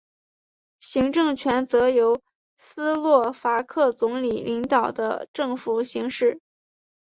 [0.79, 2.23] 行政权则由
[2.57, 6.39] 斯洛伐克总理领导的政府行使。